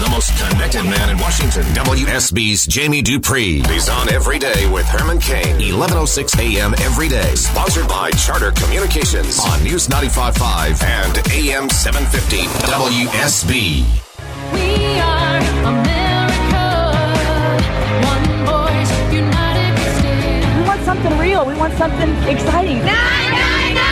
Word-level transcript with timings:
the 0.00 0.10
most 0.10 0.30
connected 0.38 0.84
man 0.84 1.10
in 1.10 1.18
Washington. 1.18 1.62
WSB's 1.74 2.66
Jamie 2.66 3.02
Dupree. 3.02 3.60
He's 3.68 3.88
on 3.88 4.08
every 4.08 4.38
day 4.38 4.70
with 4.70 4.86
Herman 4.86 5.18
Cain. 5.18 5.56
1106 5.56 6.38
a.m. 6.38 6.74
every 6.80 7.08
day. 7.08 7.34
Sponsored 7.34 7.86
by 7.88 8.10
Charter 8.12 8.50
Communications 8.52 9.38
on 9.40 9.62
News 9.62 9.88
95.5 9.88 10.82
and 10.82 11.18
AM 11.32 11.68
750. 11.68 12.48
WSB. 12.70 13.84
We 14.52 15.00
are 15.00 15.38
America. 15.68 16.66
One 18.08 18.24
voice, 18.46 19.12
united 19.12 19.74
we 19.76 19.84
stand. 20.00 20.60
We 20.60 20.66
want 20.66 20.82
something 20.84 21.18
real. 21.18 21.44
We 21.44 21.54
want 21.54 21.74
something 21.74 22.10
exciting. 22.28 22.78
Nine, 22.78 23.32
nine, 23.32 23.74
nine! 23.74 23.89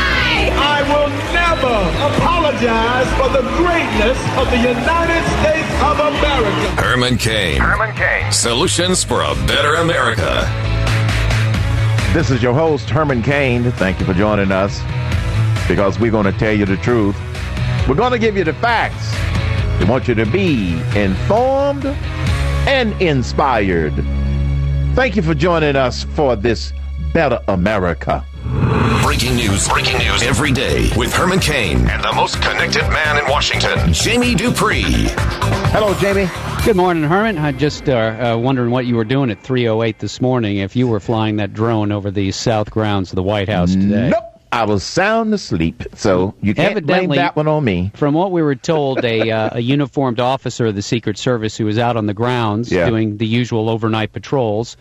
I 2.61 2.65
will 2.65 2.69
never 2.71 2.99
apologize 2.99 3.09
for 3.17 3.29
the 3.31 3.49
greatness 3.57 4.19
of 4.37 4.51
the 4.51 4.57
United 4.57 5.23
States 5.41 5.71
of 5.83 5.99
America. 6.01 6.83
Herman 6.83 7.17
Cain. 7.17 7.61
Herman 7.61 7.95
Cain. 7.95 8.33
Solutions 8.33 9.05
for 9.05 9.23
a 9.23 9.35
better 9.47 9.75
America. 9.77 10.49
This 12.13 12.31
is 12.31 12.43
your 12.43 12.55
host, 12.55 12.91
Herman 12.91 13.23
Cain. 13.23 13.71
Thank 13.73 14.01
you 14.01 14.07
for 14.07 14.15
joining 14.15 14.51
us 14.51 14.81
because 15.69 16.01
we're 16.01 16.11
going 16.11 16.25
to 16.25 16.39
tell 16.39 16.53
you 16.53 16.65
the 16.65 16.77
truth. 16.79 17.17
We're 17.89 17.95
going 17.95 18.13
to 18.13 18.19
give 18.19 18.37
you 18.37 18.45
the 18.45 18.55
facts. 18.55 19.15
We 19.79 19.85
want 19.85 20.09
you 20.09 20.15
to 20.17 20.27
be 20.27 20.81
informed 20.97 21.87
and 22.67 23.01
inspired. 23.01 23.95
Thank 24.95 25.15
you 25.15 25.23
for 25.23 25.35
joining 25.35 25.77
us 25.77 26.03
for 26.03 26.35
this 26.35 26.73
Better 27.13 27.41
America. 27.47 28.25
Breaking 29.09 29.37
news, 29.37 29.67
breaking 29.67 29.97
news 29.97 30.23
every 30.23 30.53
day 30.53 30.91
with 30.95 31.15
Herman 31.15 31.41
Cain 31.41 31.89
and 31.89 32.05
the 32.05 32.13
most 32.13 32.43
connected 32.43 32.83
man 32.91 33.17
in 33.17 33.25
Washington, 33.31 33.91
Jamie 33.95 34.35
Dupree. 34.35 34.83
Hello, 35.73 35.95
Jamie. 35.95 36.29
Good 36.67 36.77
morning, 36.77 37.05
Herman. 37.05 37.39
I'm 37.39 37.57
just 37.57 37.89
uh, 37.89 37.95
uh, 38.35 38.37
wondering 38.39 38.71
what 38.71 38.85
you 38.85 38.97
were 38.97 39.07
doing 39.07 39.31
at 39.31 39.43
3:08 39.43 39.97
this 39.97 40.21
morning. 40.21 40.59
If 40.59 40.77
you 40.77 40.87
were 40.87 41.01
flying 41.01 41.37
that 41.37 41.55
drone 41.55 41.91
over 41.91 42.11
the 42.11 42.31
south 42.33 42.71
grounds 42.71 43.11
of 43.11 43.17
the 43.17 43.23
White 43.23 43.49
House 43.49 43.73
today. 43.73 44.11
Nope. 44.11 44.25
I 44.53 44.67
was 44.67 44.83
sound 44.85 45.33
asleep, 45.33 45.85
so 45.95 46.35
you 46.43 46.55
can't 46.55 46.75
blame 46.75 46.89
Evidently- 47.07 47.17
that 47.17 47.35
one 47.35 47.49
on 47.49 47.65
me. 47.65 47.91
From 47.95 48.13
what 48.13 48.31
we 48.31 48.43
were 48.43 48.57
told, 48.57 49.03
a, 49.07 49.31
uh, 49.31 49.51
a 49.55 49.61
uniformed 49.61 50.21
officer 50.21 50.67
of 50.67 50.75
the 50.75 50.83
Secret 50.83 51.17
Service 51.17 51.57
who 51.57 51.65
was 51.65 51.79
out 51.79 51.97
on 51.97 52.05
the 52.05 52.15
grounds 52.15 52.71
Yeah. 52.71 52.87
doing 52.91 53.17
the 53.17 53.27
usual 53.27 53.71
overnight 53.71 54.13
patrols, 54.13 54.77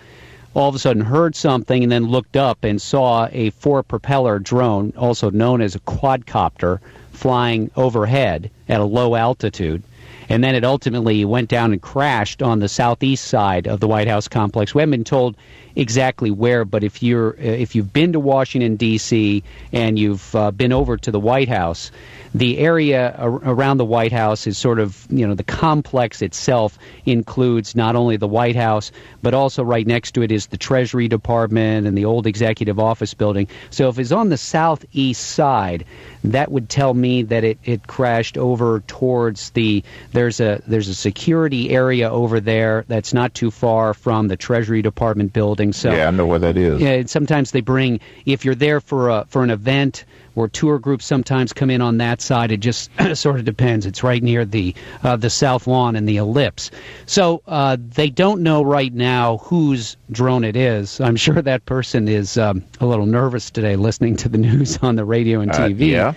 all 0.57 0.69
of 0.69 0.73
a 0.73 0.79
sudden 0.79 1.03
heard 1.03 1.35
something 1.35 1.83
and 1.83 1.91
then 1.91 2.07
looked 2.07 2.35
up 2.35 2.63
and 2.63 2.81
saw 2.81 3.27
a 3.31 3.51
four-propeller 3.51 4.39
drone, 4.39 4.91
also 4.97 5.29
known 5.29 5.61
as 5.61 5.75
a 5.75 5.79
quadcopter, 5.81 6.79
flying 7.11 7.69
overhead 7.75 8.49
at 8.67 8.79
a 8.79 8.83
low 8.83 9.13
altitude. 9.13 9.83
And 10.29 10.43
then 10.43 10.55
it 10.55 10.63
ultimately 10.63 11.23
went 11.25 11.49
down 11.49 11.71
and 11.71 11.81
crashed 11.81 12.41
on 12.41 12.59
the 12.59 12.67
southeast 12.67 13.25
side 13.25 13.67
of 13.67 13.79
the 13.79 13.87
White 13.87 14.07
House 14.07 14.27
complex. 14.27 14.75
We 14.75 14.81
haven't 14.81 14.91
been 14.91 15.03
told 15.03 15.37
exactly 15.77 16.31
where, 16.31 16.65
but 16.65 16.83
if 16.83 17.03
you're 17.03 17.33
uh, 17.33 17.43
if 17.43 17.75
you've 17.75 17.93
been 17.93 18.13
to 18.13 18.19
Washington 18.19 18.75
D.C. 18.75 19.43
and 19.71 19.97
you've 19.97 20.35
uh, 20.35 20.51
been 20.51 20.73
over 20.73 20.97
to 20.97 21.11
the 21.11 21.19
White 21.19 21.47
House, 21.47 21.91
the 22.33 22.57
area 22.57 23.15
ar- 23.17 23.41
around 23.43 23.77
the 23.77 23.85
White 23.85 24.11
House 24.11 24.47
is 24.47 24.57
sort 24.57 24.79
of 24.79 25.07
you 25.09 25.25
know 25.25 25.35
the 25.35 25.43
complex 25.43 26.21
itself 26.21 26.77
includes 27.05 27.75
not 27.75 27.95
only 27.95 28.17
the 28.17 28.27
White 28.27 28.55
House 28.55 28.91
but 29.21 29.33
also 29.33 29.63
right 29.63 29.85
next 29.85 30.11
to 30.13 30.23
it 30.23 30.31
is 30.31 30.47
the 30.47 30.57
Treasury 30.57 31.07
Department 31.07 31.87
and 31.87 31.97
the 31.97 32.05
old 32.05 32.27
Executive 32.27 32.79
Office 32.79 33.13
building. 33.13 33.47
So 33.69 33.87
if 33.87 33.99
it's 33.99 34.11
on 34.11 34.29
the 34.29 34.37
southeast 34.37 35.23
side, 35.23 35.85
that 36.23 36.51
would 36.51 36.69
tell 36.69 36.93
me 36.93 37.23
that 37.23 37.43
it, 37.43 37.59
it 37.63 37.87
crashed 37.87 38.37
over 38.37 38.81
towards 38.87 39.51
the 39.51 39.83
there's 40.17 40.39
a 40.39 40.61
there's 40.67 40.87
a 40.89 40.95
security 40.95 41.69
area 41.69 42.09
over 42.09 42.39
there 42.39 42.83
that's 42.87 43.13
not 43.13 43.33
too 43.33 43.51
far 43.51 43.93
from 43.93 44.27
the 44.27 44.35
Treasury 44.37 44.81
Department 44.81 45.31
building. 45.33 45.73
So 45.73 45.91
Yeah, 45.93 46.07
I 46.07 46.11
know 46.11 46.25
where 46.25 46.39
that 46.39 46.57
is. 46.57 46.81
yeah, 46.81 46.93
and 46.93 47.09
sometimes 47.09 47.51
they 47.51 47.61
bring 47.61 47.99
if 48.25 48.43
you're 48.45 48.55
there 48.55 48.79
for 48.81 49.09
a 49.09 49.25
for 49.29 49.43
an 49.43 49.49
event 49.51 50.05
or 50.35 50.47
tour 50.47 50.77
groups 50.77 51.03
sometimes 51.05 51.51
come 51.53 51.69
in 51.71 51.81
on 51.81 51.97
that 51.97 52.21
side. 52.21 52.51
It 52.51 52.57
just 52.57 52.89
sort 53.13 53.37
of 53.39 53.45
depends. 53.45 53.85
It's 53.85 54.03
right 54.03 54.21
near 54.21 54.43
the 54.45 54.73
uh, 55.03 55.15
the 55.17 55.29
South 55.29 55.67
Lawn 55.67 55.95
and 55.95 56.07
the 56.09 56.17
Ellipse. 56.17 56.71
So 57.05 57.41
uh, 57.47 57.77
they 57.79 58.09
don't 58.09 58.41
know 58.41 58.63
right 58.63 58.93
now 58.93 59.37
whose 59.37 59.97
drone 60.11 60.43
it 60.43 60.55
is. 60.55 60.99
I'm 60.99 61.15
sure 61.25 61.41
that 61.41 61.65
person 61.65 62.07
is 62.07 62.37
um, 62.37 62.63
a 62.79 62.85
little 62.85 63.05
nervous 63.05 63.51
today 63.51 63.75
listening 63.75 64.15
to 64.17 64.29
the 64.29 64.37
news 64.49 64.77
on 64.81 64.95
the 64.95 65.05
radio 65.05 65.41
and 65.41 65.51
Uh, 65.51 65.67
TV 65.69 65.89
yeah. 65.91 66.13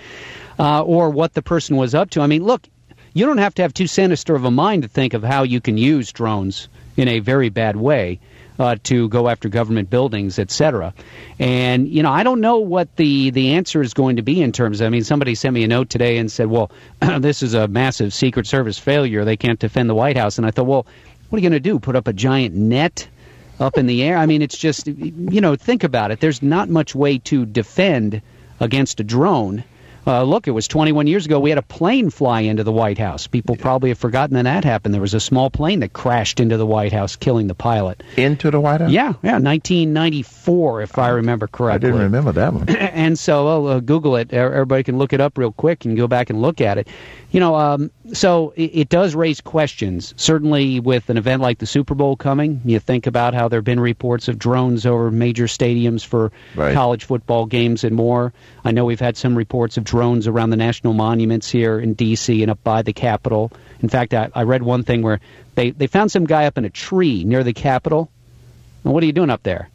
uh, 0.58 0.82
or 0.82 1.10
what 1.10 1.32
the 1.34 1.42
person 1.42 1.76
was 1.76 1.94
up 1.94 2.10
to. 2.10 2.20
I 2.20 2.26
mean, 2.26 2.44
look, 2.44 2.62
you 3.12 3.26
don't 3.26 3.38
have 3.38 3.54
to 3.54 3.62
have 3.62 3.74
too 3.74 3.86
sinister 3.86 4.34
of 4.34 4.44
a 4.44 4.50
mind 4.50 4.82
to 4.82 4.88
think 4.88 5.14
of 5.14 5.22
how 5.22 5.42
you 5.42 5.60
can 5.60 5.76
use 5.76 6.12
drones 6.12 6.68
in 6.96 7.08
a 7.08 7.20
very 7.20 7.48
bad 7.48 7.76
way 7.76 8.20
uh, 8.58 8.76
to 8.84 9.08
go 9.08 9.28
after 9.28 9.48
government 9.48 9.88
buildings, 9.88 10.38
etc. 10.38 10.92
And 11.38 11.88
you 11.88 12.02
know, 12.02 12.10
I 12.10 12.22
don't 12.22 12.40
know 12.40 12.58
what 12.58 12.94
the 12.96 13.30
the 13.30 13.52
answer 13.54 13.80
is 13.80 13.94
going 13.94 14.16
to 14.16 14.22
be 14.22 14.42
in 14.42 14.52
terms. 14.52 14.80
Of, 14.80 14.86
I 14.86 14.90
mean, 14.90 15.04
somebody 15.04 15.34
sent 15.34 15.54
me 15.54 15.64
a 15.64 15.68
note 15.68 15.88
today 15.88 16.18
and 16.18 16.30
said, 16.30 16.48
"Well, 16.48 16.70
this 17.18 17.42
is 17.42 17.54
a 17.54 17.68
massive 17.68 18.12
Secret 18.12 18.46
Service 18.46 18.78
failure. 18.78 19.24
They 19.24 19.36
can't 19.36 19.58
defend 19.58 19.88
the 19.88 19.94
White 19.94 20.16
House." 20.16 20.36
And 20.36 20.46
I 20.46 20.50
thought, 20.50 20.66
well, 20.66 20.86
what 21.28 21.36
are 21.38 21.42
you 21.42 21.48
going 21.48 21.62
to 21.62 21.70
do? 21.70 21.78
Put 21.78 21.96
up 21.96 22.06
a 22.08 22.12
giant 22.12 22.54
net? 22.54 23.08
up 23.60 23.76
in 23.76 23.86
the 23.86 24.02
air. 24.02 24.16
I 24.16 24.26
mean, 24.26 24.42
it's 24.42 24.56
just, 24.56 24.86
you 24.86 25.40
know, 25.40 25.54
think 25.54 25.84
about 25.84 26.10
it. 26.10 26.20
There's 26.20 26.42
not 26.42 26.70
much 26.70 26.94
way 26.94 27.18
to 27.18 27.44
defend 27.44 28.22
against 28.58 29.00
a 29.00 29.04
drone. 29.04 29.64
Uh, 30.06 30.22
look, 30.22 30.48
it 30.48 30.52
was 30.52 30.66
21 30.68 31.06
years 31.06 31.26
ago. 31.26 31.38
We 31.40 31.50
had 31.50 31.58
a 31.58 31.62
plane 31.62 32.10
fly 32.10 32.40
into 32.40 32.64
the 32.64 32.72
White 32.72 32.98
House. 32.98 33.26
People 33.26 33.56
probably 33.56 33.90
have 33.90 33.98
forgotten 33.98 34.34
that 34.34 34.44
that 34.44 34.64
happened. 34.64 34.94
There 34.94 35.00
was 35.00 35.14
a 35.14 35.20
small 35.20 35.50
plane 35.50 35.80
that 35.80 35.92
crashed 35.92 36.40
into 36.40 36.56
the 36.56 36.66
White 36.66 36.92
House, 36.92 37.16
killing 37.16 37.46
the 37.46 37.54
pilot. 37.54 38.02
Into 38.16 38.50
the 38.50 38.60
White 38.60 38.80
House? 38.80 38.90
Yeah, 38.90 39.12
yeah, 39.22 39.38
1994, 39.38 40.82
if 40.82 40.98
I 40.98 41.08
remember 41.08 41.46
correctly. 41.46 41.88
I 41.88 41.92
didn't 41.92 42.04
remember 42.04 42.32
that 42.32 42.52
one. 42.52 42.68
and 42.76 43.18
so 43.18 43.44
well, 43.44 43.68
uh, 43.68 43.80
Google 43.80 44.16
it. 44.16 44.32
Everybody 44.32 44.82
can 44.82 44.98
look 44.98 45.12
it 45.12 45.20
up 45.20 45.36
real 45.38 45.52
quick 45.52 45.84
and 45.84 45.96
go 45.96 46.06
back 46.06 46.30
and 46.30 46.40
look 46.42 46.60
at 46.60 46.78
it. 46.78 46.88
You 47.30 47.38
know, 47.40 47.54
um, 47.54 47.90
so 48.12 48.52
it, 48.56 48.70
it 48.74 48.88
does 48.88 49.14
raise 49.14 49.40
questions. 49.40 50.14
Certainly, 50.16 50.80
with 50.80 51.10
an 51.10 51.16
event 51.16 51.42
like 51.42 51.58
the 51.58 51.66
Super 51.66 51.94
Bowl 51.94 52.16
coming, 52.16 52.60
you 52.64 52.80
think 52.80 53.06
about 53.06 53.34
how 53.34 53.48
there 53.48 53.58
have 53.58 53.64
been 53.64 53.78
reports 53.80 54.28
of 54.28 54.38
drones 54.38 54.84
over 54.86 55.10
major 55.10 55.44
stadiums 55.46 56.04
for 56.04 56.32
Right. 56.56 56.74
college 56.74 57.04
football 57.04 57.46
games 57.46 57.84
and 57.84 57.94
more. 57.94 58.32
I 58.64 58.72
know 58.72 58.84
we've 58.84 59.00
had 59.00 59.16
some 59.16 59.36
reports 59.36 59.76
of 59.76 59.84
drones 59.90 60.28
around 60.28 60.50
the 60.50 60.56
national 60.56 60.92
monuments 60.92 61.50
here 61.50 61.80
in 61.80 61.94
D.C. 61.94 62.42
and 62.42 62.50
up 62.52 62.62
by 62.62 62.82
the 62.82 62.92
Capitol. 62.92 63.50
In 63.80 63.88
fact, 63.88 64.14
I, 64.14 64.28
I 64.32 64.44
read 64.44 64.62
one 64.62 64.84
thing 64.84 65.02
where 65.02 65.18
they, 65.56 65.72
they 65.72 65.88
found 65.88 66.12
some 66.12 66.26
guy 66.26 66.46
up 66.46 66.56
in 66.56 66.64
a 66.64 66.70
tree 66.70 67.24
near 67.24 67.42
the 67.42 67.52
Capitol. 67.52 68.08
Well, 68.84 68.94
what 68.94 69.02
are 69.02 69.06
you 69.06 69.12
doing 69.12 69.30
up 69.30 69.42
there? 69.42 69.68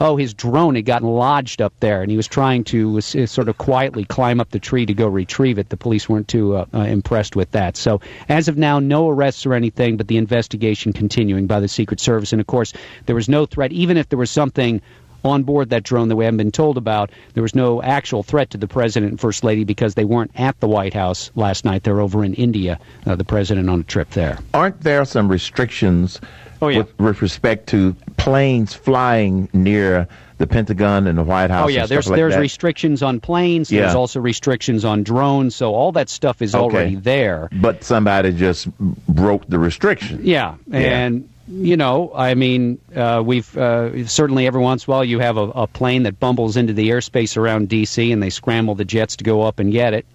Oh, 0.00 0.16
his 0.16 0.34
drone 0.34 0.74
had 0.74 0.84
gotten 0.84 1.06
lodged 1.06 1.62
up 1.62 1.74
there, 1.78 2.02
and 2.02 2.10
he 2.10 2.16
was 2.16 2.26
trying 2.26 2.64
to 2.64 3.00
sort 3.00 3.48
of 3.48 3.56
quietly 3.56 4.04
climb 4.04 4.40
up 4.40 4.50
the 4.50 4.58
tree 4.58 4.84
to 4.84 4.94
go 4.94 5.06
retrieve 5.06 5.58
it. 5.58 5.68
The 5.68 5.76
police 5.76 6.08
weren't 6.08 6.26
too 6.26 6.56
uh, 6.56 6.66
uh, 6.74 6.78
impressed 6.78 7.36
with 7.36 7.52
that. 7.52 7.76
So, 7.76 8.00
as 8.28 8.48
of 8.48 8.58
now, 8.58 8.80
no 8.80 9.08
arrests 9.08 9.46
or 9.46 9.54
anything, 9.54 9.96
but 9.96 10.08
the 10.08 10.16
investigation 10.16 10.92
continuing 10.92 11.46
by 11.46 11.60
the 11.60 11.68
Secret 11.68 12.00
Service. 12.00 12.32
And 12.32 12.40
of 12.40 12.48
course, 12.48 12.72
there 13.06 13.14
was 13.14 13.28
no 13.28 13.46
threat, 13.46 13.70
even 13.70 13.96
if 13.96 14.08
there 14.08 14.18
was 14.18 14.32
something 14.32 14.82
on 15.24 15.42
board 15.42 15.70
that 15.70 15.82
drone 15.82 16.08
that 16.08 16.16
we 16.16 16.24
haven't 16.24 16.38
been 16.38 16.52
told 16.52 16.76
about. 16.76 17.10
There 17.34 17.42
was 17.42 17.54
no 17.54 17.82
actual 17.82 18.22
threat 18.22 18.50
to 18.50 18.58
the 18.58 18.68
president 18.68 19.10
and 19.12 19.20
first 19.20 19.44
lady 19.44 19.64
because 19.64 19.94
they 19.94 20.04
weren't 20.04 20.30
at 20.36 20.58
the 20.60 20.68
White 20.68 20.94
House 20.94 21.30
last 21.36 21.64
night. 21.64 21.84
They're 21.84 22.00
over 22.00 22.24
in 22.24 22.34
India. 22.34 22.78
Uh, 23.06 23.14
the 23.16 23.24
president 23.24 23.68
on 23.70 23.80
a 23.80 23.84
trip 23.84 24.10
there. 24.10 24.38
Aren't 24.54 24.80
there 24.80 25.04
some 25.04 25.28
restrictions 25.28 26.20
Oh, 26.60 26.68
yeah. 26.68 26.78
with, 26.78 26.98
with 27.00 27.22
respect 27.22 27.66
to 27.70 27.94
planes 28.18 28.72
flying 28.72 29.48
near 29.52 30.06
the 30.38 30.46
Pentagon 30.46 31.08
and 31.08 31.18
the 31.18 31.24
White 31.24 31.50
House? 31.50 31.66
Oh 31.66 31.68
yeah, 31.68 31.86
there's 31.86 32.08
like 32.08 32.16
there's 32.16 32.34
that? 32.34 32.40
restrictions 32.40 33.02
on 33.02 33.18
planes. 33.18 33.70
Yeah. 33.72 33.80
There's 33.82 33.96
also 33.96 34.20
restrictions 34.20 34.84
on 34.84 35.02
drones. 35.02 35.56
So 35.56 35.74
all 35.74 35.90
that 35.92 36.08
stuff 36.08 36.40
is 36.40 36.54
Okay. 36.54 36.62
already 36.62 36.94
there. 36.94 37.48
But 37.60 37.82
somebody 37.82 38.32
just 38.32 38.68
broke 38.78 39.48
the 39.48 39.58
restriction. 39.58 40.20
Yeah, 40.22 40.54
and 40.70 41.28
you 41.48 41.76
know, 41.76 42.12
I 42.14 42.34
mean, 42.34 42.78
uh, 42.94 43.22
we've 43.24 43.56
uh, 43.56 44.06
certainly 44.06 44.46
every 44.46 44.60
once 44.60 44.86
in 44.86 44.90
a 44.90 44.94
while 44.94 45.04
you 45.04 45.18
have 45.18 45.36
a, 45.36 45.42
a 45.42 45.66
plane 45.66 46.04
that 46.04 46.20
bumbles 46.20 46.56
into 46.56 46.72
the 46.72 46.90
airspace 46.90 47.36
around 47.36 47.68
D.C. 47.68 48.12
and 48.12 48.22
they 48.22 48.30
scramble 48.30 48.74
the 48.74 48.84
jets 48.84 49.16
to 49.16 49.24
go 49.24 49.42
up 49.42 49.58
and 49.58 49.72
get 49.72 49.94
it. 49.94 50.06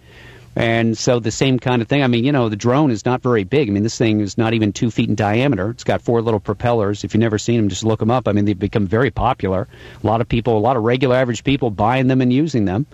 And 0.56 0.98
so 0.98 1.20
the 1.20 1.30
same 1.30 1.60
kind 1.60 1.84
of 1.84 1.88
thing. 1.88 2.02
I 2.02 2.08
mean, 2.08 2.24
you 2.24 2.32
know, 2.32 2.50
the 2.50 2.56
drone 2.56 2.90
is 2.90 3.06
not 3.06 3.22
very 3.22 3.44
big. 3.44 3.70
I 3.70 3.72
mean, 3.72 3.84
this 3.84 3.98
thing 3.98 4.22
is 4.22 4.40
not 4.40 4.56
even 4.56 4.74
two 4.74 4.90
feet 4.90 5.08
in 5.08 5.14
diameter. 5.14 5.70
It's 5.70 5.84
got 5.84 6.02
four 6.02 6.20
little 6.20 6.40
propellers. 6.40 7.04
If 7.04 7.14
you've 7.14 7.22
never 7.22 7.38
seen 7.38 7.58
them, 7.58 7.70
just 7.70 7.84
look 7.84 8.00
them 8.00 8.10
up. 8.10 8.28
I 8.28 8.32
mean, 8.32 8.46
they've 8.46 8.58
become 8.58 8.88
very 8.88 9.12
popular. 9.12 9.68
A 10.04 10.08
lot 10.08 10.20
of 10.20 10.28
people, 10.28 10.58
a 10.58 10.60
lot 10.60 10.76
of 10.76 10.82
regular 10.82 11.16
average 11.16 11.44
people 11.44 11.70
buying 11.70 12.08
them 12.08 12.22
and 12.22 12.34
using 12.34 12.66
them. 12.66 12.88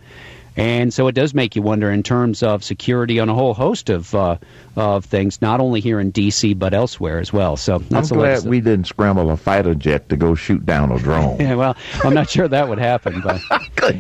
And 0.56 0.94
so 0.94 1.08
it 1.08 1.14
does 1.16 1.34
make 1.34 1.56
you 1.56 1.62
wonder 1.62 1.90
in 1.92 2.04
terms 2.04 2.44
of 2.44 2.64
security 2.64 3.20
on 3.20 3.30
a 3.30 3.34
whole 3.34 3.54
host 3.54 3.90
of 3.90 4.14
uh, 4.14 4.38
of 4.76 5.06
things, 5.06 5.42
not 5.42 5.60
only 5.60 5.80
here 5.80 6.00
in 6.00 6.12
D.C. 6.12 6.54
but 6.56 6.74
elsewhere 6.74 7.20
as 7.20 7.32
well. 7.34 7.58
So 7.58 7.80
that's 7.80 8.12
I'm 8.12 8.18
glad 8.18 8.44
we 8.46 8.60
didn't 8.62 8.86
scramble 8.88 9.30
a 9.32 9.38
fighter 9.38 9.76
jet 9.76 10.10
to 10.10 10.18
go 10.18 10.36
shoot 10.36 10.66
down 10.66 10.92
a 10.92 11.00
drone. 11.00 11.38
Yeah, 11.44 11.56
well, 11.56 11.76
I'm 12.04 12.14
not 12.14 12.30
sure 12.30 12.48
that 12.48 12.70
would 12.70 12.78
happen, 12.80 13.22
but 13.22 13.42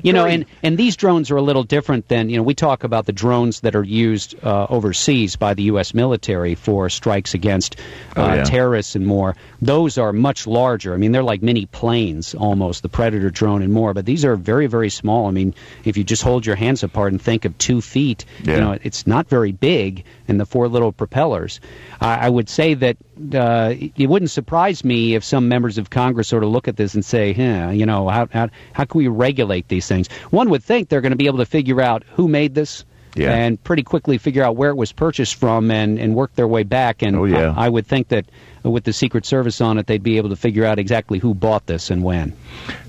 you 0.05 0.13
know, 0.13 0.25
and 0.25 0.45
and 0.61 0.77
these 0.77 0.95
drones 0.95 1.29
are 1.31 1.35
a 1.37 1.41
little 1.41 1.63
different 1.63 2.07
than 2.07 2.29
you 2.29 2.37
know. 2.37 2.43
We 2.43 2.53
talk 2.55 2.83
about 2.83 3.05
the 3.05 3.11
drones 3.13 3.61
that 3.61 3.75
are 3.75 3.83
used 3.83 4.35
uh, 4.43 4.67
overseas 4.69 5.35
by 5.35 5.53
the 5.55 5.63
U.S. 5.63 5.93
military 5.93 6.55
for 6.55 6.89
strikes 6.89 7.33
against 7.33 7.79
uh, 8.15 8.21
Oh, 8.23 8.33
yeah. 8.35 8.43
terrorists 8.43 8.95
and 8.95 9.05
more. 9.05 9.35
Those 9.61 9.97
are 9.97 10.13
much 10.13 10.47
larger. 10.47 10.93
I 10.93 10.97
mean, 10.97 11.11
they're 11.11 11.23
like 11.23 11.41
mini 11.41 11.65
planes 11.65 12.33
almost, 12.35 12.81
the 12.83 12.89
Predator 12.89 13.29
drone 13.29 13.61
and 13.61 13.73
more. 13.73 13.93
But 13.93 14.05
these 14.05 14.23
are 14.23 14.35
very 14.35 14.67
very 14.67 14.89
small. 14.89 15.27
I 15.27 15.31
mean, 15.31 15.53
if 15.83 15.97
you 15.97 16.03
just 16.03 16.23
hold 16.23 16.42
your 16.45 16.55
hands 16.55 16.83
apart 16.83 17.11
and 17.11 17.21
think 17.21 17.45
of 17.45 17.57
two 17.57 17.81
feet, 17.81 18.25
Yeah. 18.43 18.55
you 18.55 18.61
know, 18.61 18.77
it's 18.83 19.05
not 19.07 19.27
very 19.27 19.51
big, 19.51 20.03
and 20.27 20.39
the 20.39 20.45
four 20.45 20.67
little 20.67 20.91
propellers. 20.91 21.59
I, 22.01 22.27
I 22.27 22.29
would 22.29 22.49
say 22.49 22.73
that 22.75 22.97
uh, 23.33 23.73
it 23.97 24.09
wouldn't 24.09 24.31
surprise 24.31 24.83
me 24.83 25.15
if 25.15 25.23
some 25.23 25.47
members 25.47 25.77
of 25.77 25.89
Congress 25.89 26.27
sort 26.27 26.43
of 26.43 26.49
look 26.49 26.67
at 26.67 26.77
this 26.77 26.93
and 26.93 27.03
say, 27.05 27.33
huh, 27.33 27.71
you 27.71 27.85
know, 27.85 28.09
how, 28.09 28.27
how, 28.31 28.49
how 28.73 28.85
can 28.85 28.97
we 28.97 29.07
regulate 29.07 29.67
these 29.67 29.87
things? 29.87 30.07
One 30.31 30.49
would 30.49 30.63
think 30.63 30.89
they're 30.89 31.01
going 31.01 31.11
to 31.11 31.17
be 31.17 31.27
able 31.27 31.39
to 31.39 31.45
figure 31.45 31.81
out 31.81 32.03
who 32.13 32.27
made 32.27 32.55
this. 32.55 32.85
Yeah. 33.15 33.31
And 33.31 33.63
pretty 33.63 33.83
quickly 33.83 34.17
figure 34.17 34.43
out 34.43 34.55
where 34.55 34.71
it 34.71 34.75
was 34.75 34.91
purchased 34.91 35.35
from 35.35 35.69
and, 35.69 35.99
and 35.99 36.15
work 36.15 36.33
their 36.35 36.47
way 36.47 36.63
back. 36.63 37.01
And 37.03 37.15
Oh, 37.15 37.25
yeah. 37.25 37.53
I, 37.55 37.67
I 37.67 37.69
would 37.69 37.85
think 37.85 38.07
that 38.07 38.25
with 38.63 38.85
the 38.85 38.93
Secret 38.93 39.25
Service 39.25 39.61
on 39.61 39.77
it, 39.77 39.85
they'd 39.87 40.01
be 40.01 40.17
able 40.17 40.29
to 40.29 40.35
figure 40.35 40.65
out 40.65 40.79
exactly 40.79 41.19
who 41.19 41.33
bought 41.35 41.65
this 41.67 41.91
and 41.91 42.03
when. 42.03 42.33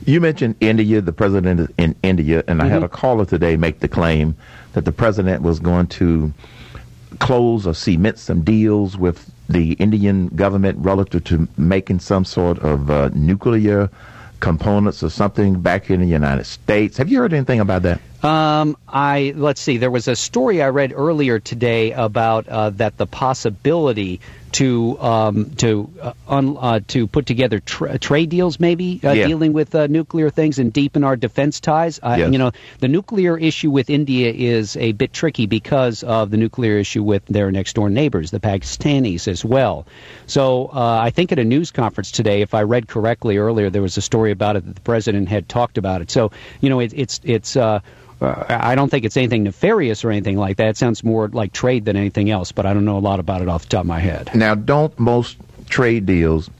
You 0.06 0.20
mentioned 0.20 0.56
India, 0.60 1.00
the 1.00 1.12
president 1.12 1.60
is 1.60 1.68
in 1.76 1.94
India, 2.02 2.42
and 2.48 2.62
I 2.62 2.68
had 2.68 2.82
a 2.82 2.88
caller 2.88 3.26
today 3.26 3.56
make 3.56 3.80
the 3.80 3.88
claim 3.88 4.34
that 4.72 4.84
the 4.84 4.92
president 4.92 5.42
was 5.42 5.60
going 5.60 5.88
to 5.88 6.32
close 7.18 7.66
or 7.66 7.74
cement 7.74 8.18
some 8.18 8.42
deals 8.42 8.96
with 8.96 9.30
the 9.48 9.72
Indian 9.74 10.28
government 10.28 10.78
relative 10.80 11.22
to 11.24 11.46
making 11.56 12.00
some 12.00 12.24
sort 12.24 12.58
of 12.60 12.90
uh, 12.90 13.10
nuclear 13.14 13.90
components 14.40 15.02
or 15.02 15.10
something 15.10 15.60
back 15.60 15.90
in 15.90 16.00
the 16.00 16.06
United 16.06 16.44
States. 16.44 16.96
Have 16.98 17.10
you 17.10 17.18
heard 17.18 17.32
anything 17.32 17.60
about 17.60 17.82
that? 17.82 18.00
Um, 18.24 18.78
I 18.88 19.34
let's 19.36 19.60
see. 19.60 19.76
There 19.76 19.90
was 19.90 20.08
a 20.08 20.16
story 20.16 20.62
I 20.62 20.68
read 20.68 20.94
earlier 20.96 21.38
today 21.40 21.92
about 21.92 22.48
uh, 22.48 22.70
that 22.70 22.96
the 22.96 23.06
possibility 23.06 24.20
to 24.52 24.98
um, 24.98 25.50
to 25.56 25.90
uh, 26.00 26.12
un, 26.26 26.56
uh, 26.58 26.80
to 26.88 27.06
put 27.06 27.26
together 27.26 27.60
tra- 27.60 27.98
trade 27.98 28.30
deals, 28.30 28.58
maybe 28.58 28.98
uh, 29.04 29.10
Yeah. 29.12 29.26
dealing 29.26 29.52
with 29.52 29.74
uh, 29.74 29.88
nuclear 29.88 30.30
things 30.30 30.58
and 30.58 30.72
deepen 30.72 31.04
our 31.04 31.16
defense 31.16 31.60
ties. 31.60 32.00
Uh, 32.02 32.14
Yes. 32.16 32.32
You 32.32 32.38
know, 32.38 32.52
the 32.78 32.88
nuclear 32.88 33.36
issue 33.36 33.70
with 33.70 33.90
India 33.90 34.32
is 34.32 34.74
a 34.78 34.92
bit 34.92 35.12
tricky 35.12 35.44
because 35.44 36.02
of 36.02 36.30
the 36.30 36.38
nuclear 36.38 36.78
issue 36.78 37.02
with 37.02 37.26
their 37.26 37.50
next 37.50 37.74
door 37.74 37.90
neighbors, 37.90 38.30
the 38.30 38.40
Pakistanis, 38.40 39.28
as 39.28 39.44
well. 39.44 39.86
So 40.26 40.70
uh, 40.72 40.98
I 41.02 41.10
think 41.10 41.30
at 41.32 41.38
a 41.38 41.44
news 41.44 41.72
conference 41.72 42.10
today, 42.10 42.40
if 42.40 42.54
I 42.54 42.62
read 42.62 42.88
correctly 42.88 43.36
earlier, 43.36 43.68
there 43.68 43.82
was 43.82 43.98
a 43.98 44.02
story 44.02 44.30
about 44.30 44.56
it 44.56 44.64
that 44.64 44.76
the 44.76 44.80
president 44.80 45.28
had 45.28 45.46
talked 45.46 45.76
about 45.76 46.00
it. 46.00 46.10
So 46.10 46.30
you 46.62 46.70
know, 46.70 46.80
it, 46.80 46.94
it's 46.96 47.20
it's. 47.22 47.54
Uh, 48.24 48.46
I 48.48 48.74
don't 48.74 48.90
think 48.90 49.04
it's 49.04 49.16
anything 49.16 49.44
nefarious 49.44 50.04
or 50.04 50.10
anything 50.10 50.36
like 50.36 50.56
that. 50.56 50.68
It 50.68 50.76
sounds 50.76 51.04
more 51.04 51.28
like 51.28 51.52
trade 51.52 51.84
than 51.84 51.96
anything 51.96 52.30
else, 52.30 52.52
but 52.52 52.66
I 52.66 52.74
don't 52.74 52.84
know 52.84 52.98
a 52.98 53.00
lot 53.00 53.20
about 53.20 53.42
it 53.42 53.48
off 53.48 53.62
the 53.62 53.68
top 53.68 53.80
of 53.80 53.86
my 53.86 54.00
head. 54.00 54.30
Now, 54.34 54.54
don't 54.54 54.96
most 54.98 55.36
trade 55.68 56.06
deals 56.06 56.50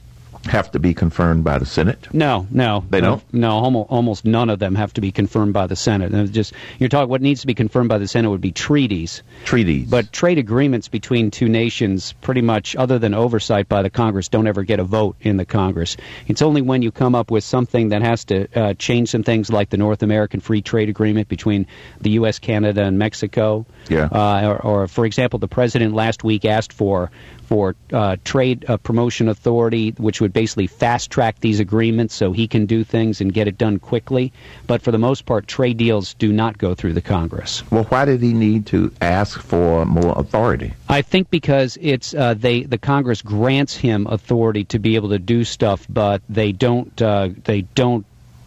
have 0.47 0.71
to 0.71 0.79
be 0.79 0.93
confirmed 0.93 1.43
by 1.43 1.57
the 1.57 1.65
Senate? 1.65 2.07
No, 2.13 2.47
no, 2.51 2.83
They 2.89 3.01
don't? 3.01 3.21
No, 3.33 3.51
almost, 3.51 3.89
almost 3.89 4.25
none 4.25 4.49
of 4.49 4.59
them 4.59 4.75
have 4.75 4.93
to 4.93 5.01
be 5.01 5.11
confirmed 5.11 5.53
by 5.53 5.67
the 5.67 5.75
Senate. 5.75 6.11
And 6.13 6.31
just 6.31 6.53
you're 6.79 6.89
talking. 6.89 7.09
What 7.09 7.21
needs 7.21 7.41
to 7.41 7.47
be 7.47 7.53
confirmed 7.53 7.89
by 7.89 7.97
the 7.97 8.07
Senate 8.07 8.29
would 8.29 8.41
be 8.41 8.51
treaties, 8.51 9.23
Treaties. 9.45 9.89
but 9.89 10.11
trade 10.11 10.37
agreements 10.37 10.87
between 10.87 11.31
two 11.31 11.49
nations, 11.49 12.13
pretty 12.21 12.41
much, 12.41 12.75
other 12.75 12.99
than 12.99 13.13
oversight 13.13 13.67
by 13.69 13.81
the 13.81 13.89
Congress, 13.89 14.27
don't 14.27 14.47
ever 14.47 14.63
get 14.63 14.79
a 14.79 14.83
vote 14.83 15.15
in 15.21 15.37
the 15.37 15.45
Congress. 15.45 15.97
It's 16.27 16.41
only 16.41 16.61
when 16.61 16.81
you 16.81 16.91
come 16.91 17.15
up 17.15 17.31
with 17.31 17.43
something 17.43 17.89
that 17.89 18.01
has 18.01 18.25
to 18.25 18.47
uh, 18.59 18.73
change 18.75 19.09
some 19.09 19.23
things, 19.23 19.51
like 19.51 19.69
the 19.69 19.77
North 19.77 20.03
American 20.03 20.39
Free 20.39 20.61
Trade 20.61 20.89
Agreement 20.89 21.27
between 21.27 21.67
the 22.01 22.11
U.S., 22.11 22.39
Canada, 22.39 22.83
and 22.83 22.97
Mexico. 22.99 23.65
Yeah. 23.89 24.05
Uh, 24.11 24.47
or, 24.47 24.61
or, 24.61 24.87
for 24.87 25.05
example, 25.05 25.39
the 25.39 25.47
president 25.47 25.93
last 25.93 26.23
week 26.23 26.45
asked 26.45 26.73
for 26.73 27.11
for 27.45 27.75
uh, 27.93 28.17
trade 28.23 28.65
uh, 28.67 28.77
promotion 28.77 29.29
authority, 29.29 29.91
which 29.97 30.21
would 30.21 30.33
basically 30.33 30.67
fast 30.67 31.11
track 31.11 31.39
these 31.39 31.59
agreements 31.59 32.13
so 32.13 32.31
he 32.31 32.47
can 32.47 32.65
do 32.65 32.83
things 32.83 33.21
and 33.21 33.33
get 33.33 33.47
it 33.47 33.57
done 33.57 33.79
quickly. 33.79 34.31
But 34.67 34.81
for 34.81 34.91
the 34.91 34.97
most 34.97 35.25
part, 35.25 35.47
trade 35.47 35.77
deals 35.77 36.13
do 36.15 36.31
not 36.31 36.57
go 36.57 36.75
through 36.75 36.93
the 36.93 37.01
Congress. 37.01 37.63
well, 37.71 37.83
why 37.85 38.05
did 38.05 38.21
he 38.21 38.33
need 38.33 38.65
to 38.67 38.91
ask 39.01 39.39
for 39.39 39.85
more 39.85 40.13
authority? 40.17 40.73
I 40.89 41.01
think 41.01 41.29
because 41.29 41.77
it's 41.81 42.13
uh, 42.13 42.33
they 42.33 42.63
the 42.63 42.77
Congress 42.77 43.21
grants 43.21 43.75
him 43.75 44.07
authority 44.07 44.63
to 44.65 44.79
be 44.79 44.95
able 44.95 45.09
to 45.09 45.19
do 45.19 45.43
stuff, 45.43 45.85
but 45.89 46.21
they 46.29 46.51
don't 46.51 47.01
uh, 47.01 47.29
they 47.43 47.61
don't 47.61 48.05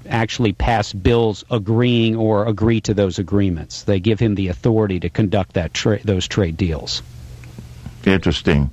actually 0.09 0.53
pass 0.53 0.93
bills 0.93 1.45
agreeing 1.51 2.17
or 2.17 2.47
agree 2.47 2.81
to 2.81 2.95
those 2.95 3.19
agreements. 3.19 3.83
They 3.83 4.01
give 4.01 4.19
him 4.19 4.35
the 4.35 4.49
authority 4.49 5.01
to 5.01 5.11
conduct 5.11 5.55
that 5.55 5.75
tra- 5.75 6.03
those 6.03 6.27
trade 6.27 6.57
deals. 6.57 7.03
Interesting. 8.05 8.71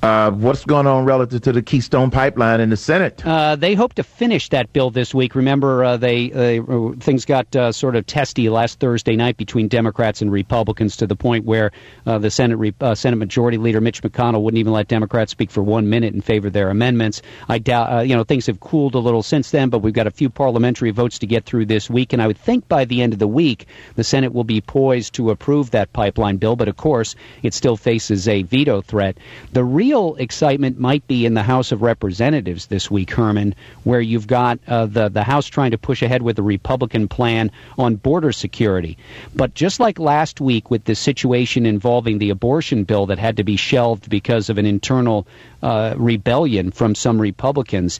Uh, 0.00 0.30
what's 0.30 0.64
going 0.64 0.86
on 0.86 1.04
relative 1.04 1.42
to 1.42 1.50
the 1.50 1.60
Keystone 1.60 2.10
Pipeline 2.10 2.60
in 2.60 2.70
the 2.70 2.76
Senate? 2.76 3.24
Uh, 3.26 3.56
they 3.56 3.74
hope 3.74 3.94
to 3.94 4.04
finish 4.04 4.48
that 4.50 4.72
bill 4.72 4.90
this 4.90 5.12
week. 5.12 5.34
Remember, 5.34 5.82
uh, 5.82 5.96
they, 5.96 6.28
they 6.28 6.60
uh, 6.60 6.92
things 7.00 7.24
got 7.24 7.54
uh, 7.56 7.72
sort 7.72 7.96
of 7.96 8.06
testy 8.06 8.48
last 8.48 8.78
Thursday 8.78 9.16
night 9.16 9.36
between 9.36 9.66
Democrats 9.66 10.22
and 10.22 10.30
Republicans 10.30 10.98
to 10.98 11.08
the 11.08 11.16
point 11.16 11.44
where 11.44 11.72
uh, 12.06 12.18
the 12.18 12.30
Senate 12.30 12.58
Re- 12.58 12.94
Senate 12.94 13.16
Majority 13.16 13.58
Leader 13.58 13.80
Mitch 13.80 14.00
McConnell 14.00 14.40
wouldn't 14.40 14.60
even 14.60 14.72
let 14.72 14.86
Democrats 14.86 15.32
speak 15.32 15.50
for 15.50 15.64
one 15.64 15.90
minute 15.90 16.14
in 16.14 16.20
favor 16.20 16.46
of 16.46 16.52
their 16.52 16.70
amendments. 16.70 17.20
I 17.48 17.58
doubt, 17.58 18.06
you 18.06 18.14
know, 18.14 18.22
things 18.22 18.46
have 18.46 18.60
cooled 18.60 18.94
a 18.94 19.00
little 19.00 19.24
since 19.24 19.50
then, 19.50 19.68
but 19.68 19.80
we've 19.80 19.92
got 19.92 20.06
a 20.06 20.12
few 20.12 20.30
parliamentary 20.30 20.92
votes 20.92 21.18
to 21.18 21.26
get 21.26 21.44
through 21.44 21.66
this 21.66 21.90
week, 21.90 22.12
and 22.12 22.22
I 22.22 22.28
would 22.28 22.38
think 22.38 22.68
by 22.68 22.84
the 22.84 23.02
end 23.02 23.14
of 23.14 23.18
the 23.18 23.26
week 23.26 23.66
the 23.96 24.04
Senate 24.04 24.32
will 24.32 24.44
be 24.44 24.60
poised 24.60 25.14
to 25.14 25.30
approve 25.30 25.72
that 25.72 25.92
pipeline 25.92 26.36
bill. 26.36 26.54
But 26.54 26.68
of 26.68 26.76
course, 26.76 27.16
it 27.42 27.52
still 27.52 27.76
faces 27.76 28.28
a 28.28 28.44
veto 28.44 28.80
threat. 28.80 29.18
The 29.52 29.64
real 29.88 30.16
excitement 30.16 30.78
might 30.78 31.06
be 31.06 31.24
in 31.24 31.32
the 31.32 31.42
House 31.42 31.72
of 31.72 31.80
Representatives 31.80 32.66
this 32.66 32.90
week, 32.90 33.10
Herman, 33.10 33.54
where 33.84 34.02
you've 34.02 34.26
got 34.26 34.58
uh, 34.68 34.84
the 34.84 35.08
the 35.08 35.22
House 35.22 35.46
trying 35.46 35.70
to 35.70 35.78
push 35.78 36.02
ahead 36.02 36.20
with 36.20 36.36
the 36.36 36.42
Republican 36.42 37.08
plan 37.08 37.50
on 37.78 37.96
border 37.96 38.30
security. 38.30 38.98
But 39.34 39.54
just 39.54 39.80
like 39.80 39.98
last 39.98 40.42
week 40.42 40.70
with 40.70 40.84
the 40.84 40.94
situation 40.94 41.64
involving 41.64 42.18
the 42.18 42.28
abortion 42.28 42.84
bill 42.84 43.06
that 43.06 43.18
had 43.18 43.38
to 43.38 43.44
be 43.44 43.56
shelved 43.56 44.10
because 44.10 44.50
of 44.50 44.58
an 44.58 44.66
internal 44.66 45.26
uh, 45.62 45.94
rebellion 45.96 46.70
from 46.70 46.94
some 46.94 47.18
Republicans. 47.18 47.98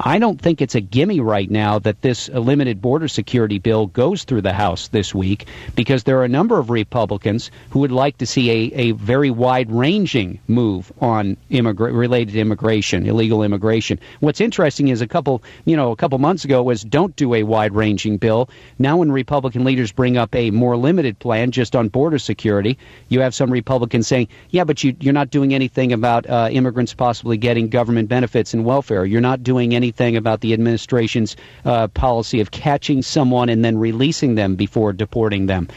I 0.00 0.20
don't 0.20 0.40
think 0.40 0.62
it's 0.62 0.76
a 0.76 0.80
gimme 0.80 1.18
right 1.18 1.50
now 1.50 1.80
that 1.80 2.02
this 2.02 2.28
limited 2.28 2.80
border 2.80 3.08
security 3.08 3.58
bill 3.58 3.88
goes 3.88 4.22
through 4.22 4.42
the 4.42 4.52
House 4.52 4.86
this 4.88 5.12
week 5.12 5.46
because 5.74 6.04
there 6.04 6.16
are 6.20 6.24
a 6.24 6.28
number 6.28 6.56
of 6.60 6.70
Republicans 6.70 7.50
who 7.70 7.80
would 7.80 7.90
like 7.90 8.16
to 8.18 8.26
see 8.26 8.48
a, 8.48 8.74
a 8.74 8.90
very 8.92 9.30
wide 9.30 9.72
ranging 9.72 10.38
move 10.46 10.92
on 11.00 11.36
immigra- 11.50 11.92
related 11.92 12.36
immigration, 12.36 13.06
illegal 13.06 13.42
immigration. 13.42 13.98
What's 14.20 14.40
interesting 14.40 14.86
is 14.86 15.00
a 15.00 15.06
couple, 15.08 15.42
you 15.64 15.74
know, 15.74 15.90
a 15.90 15.96
couple 15.96 16.16
months 16.18 16.44
ago 16.44 16.62
was 16.62 16.84
don't 16.84 17.16
do 17.16 17.34
a 17.34 17.42
wide 17.42 17.74
ranging 17.74 18.18
bill. 18.18 18.50
Now, 18.78 18.98
when 18.98 19.10
Republican 19.10 19.64
leaders 19.64 19.90
bring 19.90 20.16
up 20.16 20.32
a 20.32 20.52
more 20.52 20.76
limited 20.76 21.18
plan 21.18 21.50
just 21.50 21.74
on 21.74 21.88
border 21.88 22.20
security, 22.20 22.78
you 23.08 23.20
have 23.20 23.34
some 23.34 23.50
Republicans 23.50 24.06
saying, 24.06 24.28
yeah, 24.50 24.62
but 24.62 24.84
you, 24.84 24.94
you're 25.00 25.12
not 25.12 25.30
doing 25.30 25.54
anything 25.54 25.92
about 25.92 26.24
uh, 26.30 26.48
immigrants 26.52 26.94
possibly 26.94 27.36
getting 27.36 27.68
government 27.68 28.08
benefits 28.08 28.54
and 28.54 28.64
welfare. 28.64 29.04
You're 29.04 29.20
not 29.20 29.42
doing 29.42 29.74
anything 29.74 29.87
about 30.16 30.40
the 30.40 30.52
administration's 30.52 31.36
uh, 31.64 31.88
policy 31.88 32.40
of 32.40 32.50
catching 32.50 33.02
someone 33.02 33.48
and 33.48 33.64
then 33.64 33.78
releasing 33.78 34.34
them 34.34 34.56
before 34.56 34.92
deporting 34.92 35.46
them. 35.46 35.68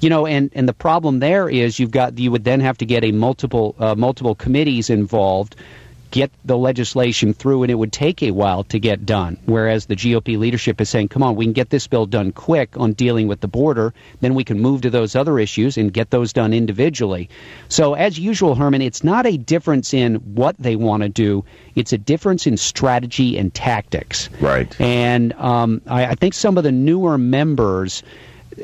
You 0.00 0.10
know, 0.10 0.26
and, 0.26 0.50
and 0.54 0.68
the 0.68 0.74
problem 0.74 1.20
there 1.20 1.48
is 1.48 1.78
you've 1.78 1.90
got 1.90 2.18
you 2.18 2.30
would 2.30 2.44
then 2.44 2.60
have 2.60 2.76
to 2.78 2.84
get 2.84 3.02
a 3.02 3.12
multiple 3.12 3.74
uh, 3.78 3.94
multiple 3.94 4.34
committees 4.34 4.90
involved 4.90 5.56
get 6.10 6.30
the 6.44 6.56
legislation 6.56 7.34
through, 7.34 7.62
and 7.62 7.70
it 7.70 7.74
would 7.74 7.92
take 7.92 8.22
a 8.22 8.30
while 8.30 8.64
to 8.64 8.78
get 8.78 9.06
done. 9.06 9.36
Whereas 9.46 9.86
the 9.86 9.96
GOP 9.96 10.38
leadership 10.38 10.80
is 10.80 10.88
saying, 10.88 11.08
come 11.08 11.22
on, 11.22 11.36
we 11.36 11.44
can 11.44 11.52
get 11.52 11.70
this 11.70 11.86
bill 11.86 12.06
done 12.06 12.32
quick 12.32 12.76
on 12.76 12.92
dealing 12.92 13.28
with 13.28 13.40
the 13.40 13.48
border, 13.48 13.92
then 14.20 14.34
we 14.34 14.44
can 14.44 14.60
move 14.60 14.82
to 14.82 14.90
those 14.90 15.16
other 15.16 15.38
issues 15.38 15.76
and 15.76 15.92
get 15.92 16.10
those 16.10 16.32
done 16.32 16.52
individually. 16.52 17.28
So, 17.68 17.94
as 17.94 18.18
usual, 18.18 18.54
Herman, 18.54 18.82
it's 18.82 19.04
not 19.04 19.26
a 19.26 19.36
difference 19.36 19.92
in 19.92 20.16
what 20.34 20.56
they 20.58 20.76
want 20.76 21.02
to 21.02 21.08
do, 21.08 21.44
it's 21.74 21.92
a 21.92 21.98
difference 21.98 22.46
in 22.46 22.56
strategy 22.56 23.36
and 23.38 23.52
tactics. 23.52 24.30
Right. 24.40 24.80
And 24.80 25.32
um, 25.34 25.82
I, 25.86 26.06
I 26.06 26.14
think 26.14 26.34
some 26.34 26.56
of 26.58 26.64
the 26.64 26.72
newer 26.72 27.18
members 27.18 28.02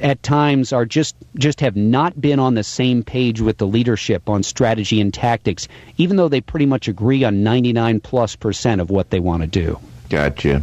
at 0.00 0.22
times 0.22 0.72
are 0.72 0.84
just 0.84 1.16
just 1.36 1.60
have 1.60 1.76
not 1.76 2.20
been 2.20 2.38
on 2.38 2.54
the 2.54 2.62
same 2.62 3.02
page 3.02 3.40
with 3.40 3.58
the 3.58 3.66
leadership 3.66 4.28
on 4.28 4.42
strategy 4.42 5.00
and 5.00 5.12
tactics, 5.12 5.68
even 5.98 6.16
though 6.16 6.28
they 6.28 6.40
pretty 6.40 6.66
much 6.66 6.88
agree 6.88 7.24
on 7.24 7.42
99 7.42 8.00
plus 8.00 8.36
percent 8.36 8.80
of 8.80 8.90
what 8.90 9.10
they 9.10 9.20
want 9.20 9.42
to 9.42 9.46
do. 9.46 9.78
Gotcha. 10.08 10.62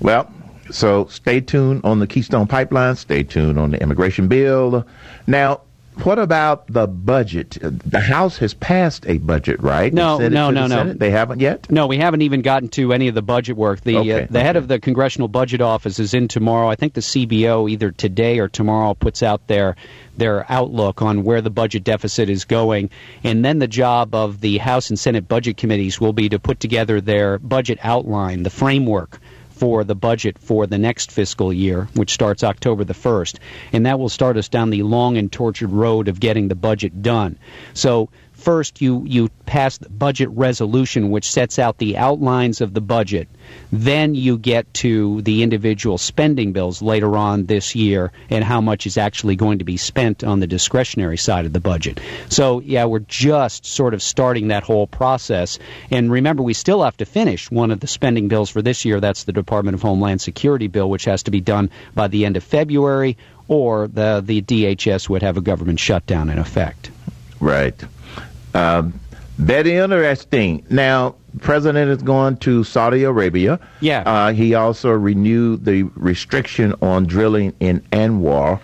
Well, 0.00 0.32
So 0.70 1.06
stay 1.06 1.40
tuned 1.40 1.82
on 1.84 1.98
the 1.98 2.06
Keystone 2.06 2.46
Pipeline. 2.46 2.96
Stay 2.96 3.22
tuned 3.22 3.58
on 3.58 3.72
the 3.72 3.82
immigration 3.82 4.28
bill. 4.28 4.86
Now, 5.26 5.60
what 6.04 6.18
about 6.18 6.66
the 6.66 6.86
budget? 6.86 7.58
The 7.60 8.00
House 8.00 8.38
has 8.38 8.54
passed 8.54 9.06
a 9.06 9.18
budget, 9.18 9.60
right? 9.62 9.92
No, 9.92 10.18
They 10.18 10.24
sent 10.24 10.32
it 10.32 10.34
no, 10.34 10.50
no, 10.50 10.62
the 10.62 10.68
no. 10.68 10.76
Senate? 10.76 10.98
They 10.98 11.10
haven't 11.10 11.40
yet. 11.40 11.70
No, 11.70 11.86
we 11.86 11.98
haven't 11.98 12.22
even 12.22 12.42
gotten 12.42 12.68
to 12.70 12.92
any 12.92 13.08
of 13.08 13.14
the 13.14 13.22
budget 13.22 13.56
work. 13.56 13.80
The 13.82 13.96
Okay, 13.98 14.22
uh, 14.22 14.26
the 14.30 14.40
head 14.40 14.56
of 14.56 14.68
the 14.68 14.78
Congressional 14.80 15.28
Budget 15.28 15.60
Office 15.60 15.98
is 15.98 16.14
in 16.14 16.28
tomorrow. 16.28 16.68
I 16.68 16.74
think 16.74 16.94
the 16.94 17.00
CBO 17.00 17.70
either 17.70 17.90
today 17.90 18.38
or 18.38 18.48
tomorrow 18.48 18.94
puts 18.94 19.22
out 19.22 19.46
their 19.46 19.76
their 20.16 20.50
outlook 20.50 21.00
on 21.00 21.24
where 21.24 21.40
the 21.40 21.50
budget 21.50 21.84
deficit 21.84 22.28
is 22.28 22.44
going, 22.44 22.90
and 23.24 23.44
then 23.44 23.58
the 23.58 23.68
job 23.68 24.14
of 24.14 24.40
the 24.40 24.58
House 24.58 24.90
and 24.90 24.98
Senate 24.98 25.26
budget 25.28 25.56
committees 25.56 26.00
will 26.00 26.12
be 26.12 26.28
to 26.28 26.38
put 26.38 26.60
together 26.60 27.00
their 27.00 27.38
budget 27.38 27.78
outline, 27.82 28.42
the 28.42 28.50
framework 28.50 29.20
for 29.62 29.84
the 29.84 29.94
budget 29.94 30.40
for 30.40 30.66
the 30.66 30.76
next 30.76 31.12
fiscal 31.12 31.52
year, 31.52 31.86
which 31.94 32.14
starts 32.14 32.42
October 32.42 32.82
the 32.82 32.94
1st. 32.94 33.38
And 33.72 33.86
that 33.86 34.00
will 34.00 34.08
start 34.08 34.36
us 34.36 34.48
down 34.48 34.70
the 34.70 34.82
long 34.82 35.16
and 35.16 35.30
tortured 35.30 35.70
road 35.70 36.08
of 36.08 36.18
getting 36.18 36.48
the 36.48 36.56
budget 36.56 37.00
done. 37.00 37.38
So, 37.72 38.08
first, 38.42 38.80
you, 38.80 39.04
you 39.06 39.28
pass 39.46 39.78
the 39.78 39.88
budget 39.88 40.28
resolution, 40.30 41.10
which 41.10 41.30
sets 41.30 41.58
out 41.58 41.78
the 41.78 41.96
outlines 41.96 42.60
of 42.60 42.74
the 42.74 42.80
budget. 42.80 43.28
Then 43.70 44.14
you 44.14 44.38
get 44.38 44.72
to 44.74 45.22
the 45.22 45.42
individual 45.42 45.98
spending 45.98 46.52
bills 46.52 46.82
later 46.82 47.16
on 47.16 47.46
this 47.46 47.74
year 47.74 48.12
and 48.30 48.44
how 48.44 48.60
much 48.60 48.86
is 48.86 48.98
actually 48.98 49.36
going 49.36 49.58
to 49.58 49.64
be 49.64 49.76
spent 49.76 50.24
on 50.24 50.40
the 50.40 50.46
discretionary 50.46 51.16
side 51.16 51.46
of 51.46 51.52
the 51.52 51.60
budget. 51.60 52.00
So, 52.28 52.60
yeah, 52.60 52.84
we're 52.84 53.00
just 53.00 53.64
sort 53.64 53.94
of 53.94 54.02
starting 54.02 54.48
that 54.48 54.64
whole 54.64 54.86
process. 54.86 55.58
And 55.90 56.10
remember, 56.10 56.42
we 56.42 56.54
still 56.54 56.82
have 56.82 56.96
to 56.98 57.04
finish 57.04 57.50
one 57.50 57.70
of 57.70 57.80
the 57.80 57.86
spending 57.86 58.28
bills 58.28 58.50
for 58.50 58.62
this 58.62 58.84
year. 58.84 59.00
That's 59.00 59.24
the 59.24 59.32
Department 59.32 59.74
of 59.74 59.82
Homeland 59.82 60.20
Security 60.20 60.66
bill, 60.66 60.90
which 60.90 61.04
has 61.04 61.22
to 61.24 61.30
be 61.30 61.40
done 61.40 61.70
by 61.94 62.08
the 62.08 62.24
end 62.24 62.36
of 62.36 62.44
February, 62.44 63.16
or 63.48 63.88
the, 63.88 64.22
the 64.24 64.42
DHS 64.42 65.08
would 65.08 65.22
have 65.22 65.36
a 65.36 65.40
government 65.40 65.78
shutdown 65.78 66.30
in 66.30 66.38
effect. 66.38 66.90
Right. 67.40 67.74
Um, 68.54 68.98
very 69.38 69.74
interesting. 69.74 70.64
Now, 70.70 71.14
President 71.40 71.90
is 71.90 72.02
going 72.02 72.36
to 72.38 72.64
Saudi 72.64 73.04
Arabia. 73.04 73.58
Yeah. 73.80 74.02
Uh, 74.02 74.32
he 74.32 74.54
also 74.54 74.90
renewed 74.90 75.64
the 75.64 75.84
restriction 75.94 76.74
on 76.82 77.06
drilling 77.06 77.54
in 77.60 77.80
ANWR. 77.92 78.60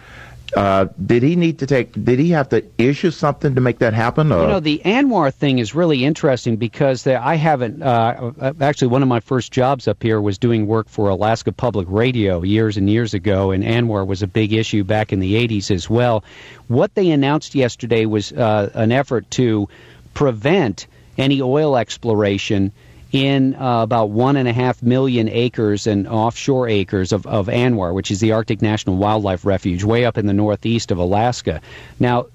Uh, 0.57 0.87
did 1.05 1.23
he 1.23 1.37
need 1.37 1.59
to 1.59 1.67
take? 1.67 1.93
Did 1.93 2.19
he 2.19 2.31
have 2.31 2.49
to 2.51 2.65
issue 2.79 3.11
something 3.11 3.55
to 3.55 3.61
make 3.61 3.79
that 3.81 3.93
happen? 3.93 4.33
Or? 4.33 4.43
You 4.43 4.49
know, 4.49 4.61
the 4.61 4.81
ANWR 4.85 5.33
thing 5.33 5.59
is 5.59 5.75
really 5.75 6.05
interesting 6.05 6.57
because 6.57 7.07
I 7.07 7.35
haven't. 7.35 7.83
Uh, 7.83 8.33
actually, 8.61 8.89
one 8.89 9.03
of 9.03 9.09
my 9.09 9.21
first 9.21 9.53
jobs 9.53 9.87
up 9.87 10.03
here 10.03 10.21
was 10.21 10.39
doing 10.39 10.67
work 10.67 10.89
for 10.89 11.09
Alaska 11.11 11.53
Public 11.53 11.87
Radio 11.91 12.43
years 12.43 12.77
and 12.77 12.89
years 12.89 13.13
ago, 13.13 13.51
and 13.51 13.63
ANWR 13.63 14.07
was 14.07 14.23
a 14.23 14.27
big 14.27 14.53
issue 14.53 14.85
back 14.85 15.13
in 15.13 15.21
the 15.21 15.35
80s 15.35 15.71
as 15.71 15.91
well. 15.91 16.25
What 16.69 16.95
they 16.95 17.11
announced 17.11 17.55
yesterday 17.55 18.07
was 18.07 18.33
uh, 18.33 18.71
an 18.75 18.91
effort 18.91 19.31
to 19.33 19.69
prevent 20.15 20.87
any 21.19 21.43
oil 21.43 21.77
exploration 21.77 22.73
in 23.13 23.55
uh, 23.55 23.83
about 23.83 24.11
one 24.11 24.37
and 24.37 24.49
a 24.49 24.53
half 24.53 24.83
million 24.83 25.29
acres 25.29 25.87
and 25.87 26.07
offshore 26.07 26.69
acres 26.69 27.13
of, 27.13 27.27
of 27.27 27.47
ANWR, 27.47 27.95
which 27.95 28.11
is 28.11 28.21
the 28.21 28.33
Arctic 28.33 28.61
National 28.61 28.97
Wildlife 28.97 29.45
Refuge, 29.45 29.83
way 29.85 30.05
up 30.05 30.19
in 30.19 30.27
the 30.27 30.33
northeast 30.33 30.91
of 30.91 30.99
Alaska. 30.99 31.61
Now, 31.99 32.27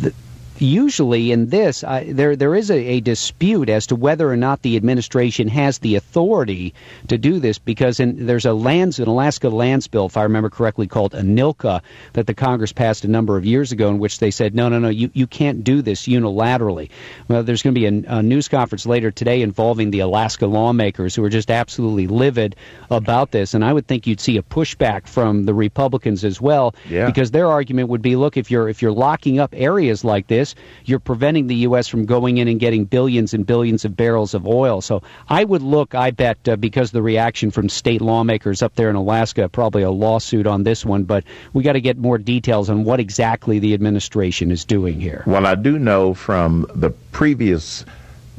th- 0.00 0.14
usually 0.60 1.32
in 1.32 1.48
this, 1.48 1.84
I, 1.84 2.12
there 2.12 2.36
there 2.36 2.54
is 2.54 2.70
a, 2.70 2.76
a 2.76 3.00
dispute 3.00 3.68
as 3.68 3.86
to 3.88 3.96
whether 3.96 4.30
or 4.30 4.36
not 4.36 4.62
the 4.62 4.76
administration 4.76 5.48
has 5.48 5.78
the 5.78 5.96
authority 5.96 6.74
to 7.08 7.18
do 7.18 7.38
this 7.40 7.58
because 7.58 8.00
in, 8.00 8.26
there's 8.26 8.46
a 8.46 8.52
lands 8.52 8.98
an 8.98 9.08
Alaska 9.08 9.48
lands 9.48 9.86
bill, 9.88 10.06
if 10.06 10.16
I 10.16 10.22
remember 10.22 10.50
correctly, 10.50 10.86
called 10.86 11.12
ANILCA 11.12 11.80
that 12.14 12.26
the 12.26 12.34
Congress 12.34 12.72
passed 12.72 13.04
a 13.04 13.08
number 13.08 13.36
of 13.36 13.44
years 13.44 13.72
ago, 13.72 13.88
in 13.88 13.98
which 13.98 14.18
they 14.18 14.30
said 14.30 14.54
no, 14.54 14.68
no, 14.68 14.78
no, 14.78 14.88
you 14.88 15.10
you 15.14 15.26
can't 15.26 15.64
do 15.64 15.82
this 15.82 16.06
unilaterally. 16.06 16.90
Well, 17.28 17.42
there's 17.42 17.62
going 17.62 17.74
to 17.74 17.80
be 17.80 17.86
a, 17.86 18.18
a 18.18 18.22
news 18.22 18.48
conference 18.48 18.86
later 18.86 19.10
today 19.10 19.42
involving 19.42 19.90
the 19.90 20.00
Alaska 20.00 20.46
lawmakers 20.46 21.14
who 21.14 21.24
are 21.24 21.30
just 21.30 21.50
absolutely 21.50 22.06
livid 22.06 22.56
about 22.90 23.30
this, 23.30 23.54
and 23.54 23.64
I 23.64 23.72
would 23.72 23.86
think 23.86 24.06
you'd 24.06 24.20
see 24.20 24.36
a 24.36 24.42
pushback 24.42 25.06
from 25.06 25.44
the 25.44 25.54
Republicans 25.54 26.24
as 26.24 26.40
well, 26.40 26.74
Yeah. 26.88 27.06
because 27.06 27.30
their 27.30 27.46
argument 27.48 27.88
would 27.88 28.02
be, 28.02 28.16
look, 28.16 28.36
if 28.36 28.50
you're 28.50 28.68
if 28.68 28.82
you're 28.82 28.92
locking 28.92 29.38
up 29.38 29.54
areas 29.56 30.04
like 30.04 30.26
this, 30.26 30.47
you're 30.84 30.98
preventing 30.98 31.46
the 31.46 31.54
U.S. 31.56 31.88
from 31.88 32.06
going 32.06 32.38
in 32.38 32.48
and 32.48 32.60
getting 32.60 32.84
billions 32.84 33.34
and 33.34 33.46
billions 33.46 33.84
of 33.84 33.96
barrels 33.96 34.34
of 34.34 34.46
oil. 34.46 34.80
So 34.80 35.02
I 35.28 35.44
would 35.44 35.62
look, 35.62 35.94
I 35.94 36.10
bet, 36.10 36.48
uh, 36.48 36.56
because 36.56 36.90
the 36.90 37.02
reaction 37.02 37.50
from 37.50 37.68
state 37.68 38.00
lawmakers 38.00 38.62
up 38.62 38.74
there 38.74 38.90
in 38.90 38.96
Alaska, 38.96 39.48
probably 39.48 39.82
a 39.82 39.90
lawsuit 39.90 40.46
on 40.46 40.62
this 40.62 40.84
one. 40.84 41.04
But 41.04 41.24
we 41.52 41.62
got 41.62 41.72
to 41.72 41.80
get 41.80 41.98
more 41.98 42.18
details 42.18 42.70
on 42.70 42.84
what 42.84 43.00
exactly 43.00 43.58
the 43.58 43.74
administration 43.74 44.50
is 44.50 44.64
doing 44.64 45.00
here. 45.00 45.22
Well, 45.26 45.46
I 45.46 45.54
do 45.54 45.78
know 45.78 46.14
from 46.14 46.66
the 46.74 46.90
previous 46.90 47.84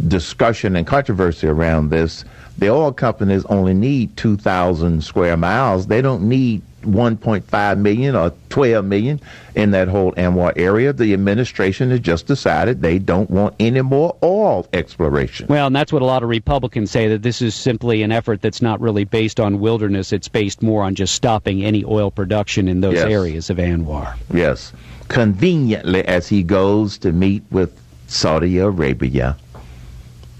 discussion 0.08 0.76
and 0.76 0.88
controversy 0.88 1.48
around 1.48 1.90
this, 1.90 2.24
the 2.60 2.70
oil 2.70 2.92
companies 2.92 3.46
only 3.46 3.74
need 3.74 4.16
2,000 4.18 5.04
square 5.04 5.38
miles. 5.38 5.88
They 5.88 6.02
don't 6.02 6.24
need 6.28 6.62
1.5 6.82 7.78
million 7.80 8.16
or 8.16 8.32
12 8.50 8.86
million 8.86 9.20
in 9.56 9.72
that 9.72 9.88
whole 9.90 10.14
ANWR 10.14 10.54
area. 10.56 10.94
The 10.94 11.14
administration 11.14 11.90
has 11.90 12.00
just 12.00 12.26
decided 12.26 12.82
they 12.82 13.00
don't 13.00 13.30
want 13.30 13.56
any 13.60 13.82
more 13.82 14.16
oil 14.24 14.66
exploration. 14.72 15.48
Well, 15.48 15.68
and 15.68 15.76
that's 15.76 15.92
what 15.92 16.02
a 16.02 16.06
lot 16.06 16.24
of 16.24 16.30
Republicans 16.30 16.90
say 16.92 17.10
that 17.10 17.22
this 17.22 17.42
is 17.42 17.54
simply 17.56 18.02
an 18.02 18.12
effort 18.14 18.42
that's 18.42 18.62
not 18.62 18.80
really 18.80 19.04
based 19.04 19.40
on 19.42 19.60
wilderness. 19.60 20.14
It's 20.14 20.30
based 20.30 20.62
more 20.62 20.84
on 20.84 20.96
just 20.96 21.16
stopping 21.16 21.64
any 21.64 21.84
oil 21.84 22.12
production 22.12 22.68
in 22.70 22.80
those 22.82 22.96
Yes. 22.96 23.06
areas 23.12 23.50
of 23.50 23.58
ANWR. 23.58 24.14
Yes. 24.34 24.72
Conveniently 25.10 26.06
as 26.06 26.28
he 26.30 26.44
goes 26.44 26.98
to 27.00 27.12
meet 27.12 27.44
with 27.52 27.78
Saudi 28.08 28.58
Arabia. 28.58 29.36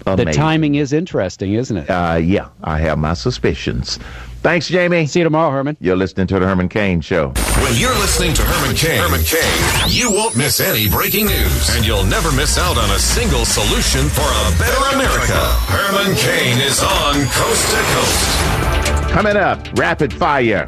The 0.04 0.24
timing 0.32 0.74
is 0.76 0.92
interesting, 0.92 1.54
isn't 1.54 1.76
it? 1.76 1.90
Uh, 1.90 2.16
yeah, 2.22 2.48
I 2.64 2.78
have 2.78 2.98
my 2.98 3.14
suspicions. 3.14 3.98
Thanks, 4.42 4.68
Jamie. 4.68 5.06
See 5.06 5.20
you 5.20 5.24
tomorrow, 5.24 5.50
Herman. 5.50 5.76
You're 5.80 5.96
listening 5.96 6.26
to 6.28 6.38
the 6.38 6.46
Herman 6.46 6.70
Cain 6.70 7.02
Show. 7.02 7.28
When 7.60 7.74
you're 7.76 7.94
listening 7.96 8.32
to 8.34 8.42
Herman 8.42 8.74
Cain, 8.74 8.98
Herman 8.98 9.20
Cain, 9.22 9.88
you 9.88 10.10
won't 10.10 10.34
miss 10.34 10.60
any 10.60 10.88
breaking 10.88 11.26
news, 11.26 11.76
and 11.76 11.86
you'll 11.86 12.04
never 12.04 12.32
miss 12.32 12.56
out 12.56 12.78
on 12.78 12.90
a 12.90 12.98
single 12.98 13.44
solution 13.44 14.08
for 14.08 14.22
a 14.24 14.58
better 14.58 14.96
America. 14.96 15.36
Herman 15.68 16.16
Cain 16.16 16.58
is 16.58 16.82
on 16.82 17.14
coast 17.36 17.70
to 17.70 17.82
coast. 17.92 19.12
Coming 19.12 19.36
up, 19.36 19.60
rapid 19.78 20.12
fire. 20.12 20.64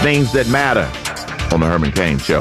Things 0.00 0.32
that 0.32 0.48
matter 0.48 0.88
on 1.54 1.60
the 1.60 1.66
Herman 1.66 1.92
Cain 1.92 2.16
Show. 2.18 2.40